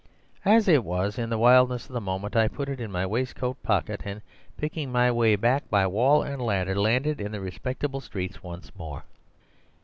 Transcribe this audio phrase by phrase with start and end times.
[0.45, 3.61] As it was, in the wildness of the moment, I put it in my waistcoat
[3.61, 4.23] pocket, and,
[4.57, 9.03] picking my way back by wall and ladder, landed in the respectable streets once more.